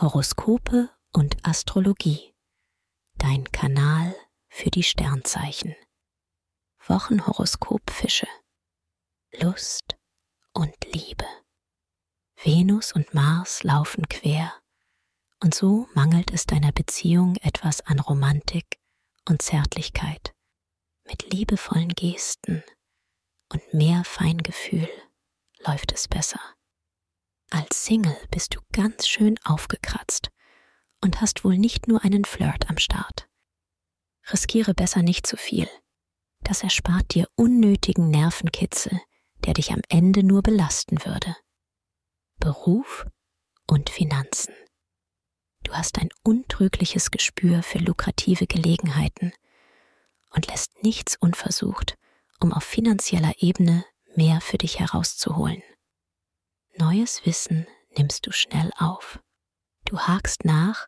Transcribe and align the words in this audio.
Horoskope 0.00 0.88
und 1.12 1.36
Astrologie. 1.46 2.34
Dein 3.18 3.44
Kanal 3.52 4.16
für 4.48 4.70
die 4.70 4.82
Sternzeichen. 4.82 5.76
Wochenhoroskop 6.86 7.90
Fische. 7.90 8.26
Lust 9.42 9.98
und 10.54 10.74
Liebe. 10.86 11.26
Venus 12.42 12.92
und 12.92 13.12
Mars 13.12 13.62
laufen 13.62 14.08
quer, 14.08 14.54
und 15.42 15.54
so 15.54 15.86
mangelt 15.92 16.30
es 16.32 16.46
deiner 16.46 16.72
Beziehung 16.72 17.36
etwas 17.42 17.82
an 17.82 18.00
Romantik 18.00 18.80
und 19.28 19.42
Zärtlichkeit, 19.42 20.32
mit 21.06 21.30
liebevollen 21.30 21.90
Gesten 21.90 22.64
und 23.52 23.74
mehr 23.74 24.02
Feingefühl 24.04 24.88
läuft 25.58 25.92
es 25.92 26.08
besser. 26.08 26.40
Als 27.50 27.84
Single 27.84 28.16
bist 28.30 28.54
du 28.54 28.60
ganz 28.72 29.08
schön 29.08 29.38
aufgekratzt 29.44 30.30
und 31.00 31.20
hast 31.20 31.44
wohl 31.44 31.58
nicht 31.58 31.88
nur 31.88 32.04
einen 32.04 32.24
Flirt 32.24 32.70
am 32.70 32.78
Start. 32.78 33.28
Riskiere 34.32 34.72
besser 34.72 35.02
nicht 35.02 35.26
zu 35.26 35.36
viel. 35.36 35.68
Das 36.42 36.62
erspart 36.62 37.14
dir 37.14 37.26
unnötigen 37.34 38.08
Nervenkitzel, 38.08 39.00
der 39.44 39.54
dich 39.54 39.72
am 39.72 39.80
Ende 39.88 40.22
nur 40.22 40.42
belasten 40.42 41.04
würde. 41.04 41.36
Beruf 42.38 43.06
und 43.66 43.90
Finanzen. 43.90 44.54
Du 45.64 45.72
hast 45.72 45.98
ein 45.98 46.08
untrügliches 46.22 47.10
Gespür 47.10 47.62
für 47.62 47.78
lukrative 47.78 48.46
Gelegenheiten 48.46 49.32
und 50.30 50.46
lässt 50.46 50.82
nichts 50.82 51.16
unversucht, 51.16 51.98
um 52.38 52.52
auf 52.52 52.62
finanzieller 52.62 53.32
Ebene 53.38 53.84
mehr 54.14 54.40
für 54.40 54.58
dich 54.58 54.78
herauszuholen. 54.78 55.62
Neues 56.76 57.24
Wissen 57.26 57.66
nimmst 57.96 58.26
du 58.26 58.32
schnell 58.32 58.70
auf. 58.76 59.20
Du 59.84 59.98
hakst 59.98 60.44
nach 60.44 60.86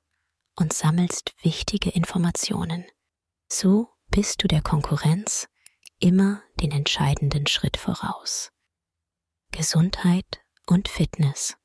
und 0.57 0.73
sammelst 0.73 1.35
wichtige 1.43 1.91
Informationen. 1.91 2.85
So 3.49 3.91
bist 4.09 4.43
du 4.43 4.49
der 4.49 4.63
Konkurrenz 4.63 5.49
immer 5.99 6.43
den 6.61 6.73
entscheidenden 6.73 7.47
Schritt 7.47 7.77
voraus. 7.77 8.51
Gesundheit 9.51 10.43
und 10.67 10.89
Fitness. 10.89 11.57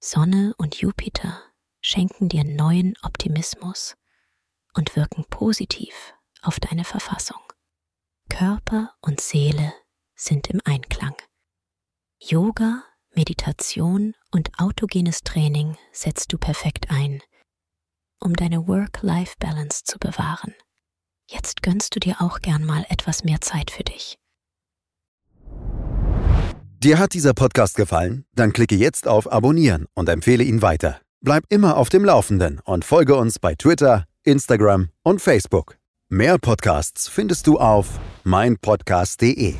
Sonne 0.00 0.54
und 0.58 0.76
Jupiter 0.76 1.42
schenken 1.80 2.28
dir 2.28 2.44
neuen 2.44 2.94
Optimismus 3.02 3.96
und 4.74 4.96
wirken 4.96 5.24
positiv 5.26 6.14
auf 6.42 6.60
deine 6.60 6.84
Verfassung. 6.84 7.40
Körper 8.28 8.94
und 9.00 9.20
Seele 9.20 9.72
sind 10.14 10.48
im 10.48 10.60
Einklang. 10.64 11.14
Yoga 12.18 12.84
Meditation 13.14 14.14
und 14.30 14.50
autogenes 14.58 15.22
Training 15.22 15.76
setzt 15.92 16.32
du 16.32 16.38
perfekt 16.38 16.86
ein, 16.90 17.22
um 18.20 18.34
deine 18.34 18.66
Work-Life-Balance 18.66 19.84
zu 19.84 19.98
bewahren. 19.98 20.54
Jetzt 21.30 21.62
gönnst 21.62 21.94
du 21.94 22.00
dir 22.00 22.20
auch 22.20 22.40
gern 22.40 22.64
mal 22.64 22.84
etwas 22.88 23.24
mehr 23.24 23.40
Zeit 23.40 23.70
für 23.70 23.84
dich. 23.84 24.18
Dir 26.82 26.98
hat 26.98 27.14
dieser 27.14 27.32
Podcast 27.32 27.76
gefallen? 27.76 28.26
Dann 28.34 28.52
klicke 28.52 28.74
jetzt 28.74 29.08
auf 29.08 29.32
Abonnieren 29.32 29.86
und 29.94 30.08
empfehle 30.08 30.44
ihn 30.44 30.60
weiter. 30.60 31.00
Bleib 31.22 31.44
immer 31.48 31.78
auf 31.78 31.88
dem 31.88 32.04
Laufenden 32.04 32.60
und 32.64 32.84
folge 32.84 33.16
uns 33.16 33.38
bei 33.38 33.54
Twitter, 33.54 34.04
Instagram 34.22 34.90
und 35.02 35.22
Facebook. 35.22 35.78
Mehr 36.10 36.36
Podcasts 36.38 37.08
findest 37.08 37.46
du 37.46 37.58
auf 37.58 37.98
meinpodcast.de. 38.24 39.54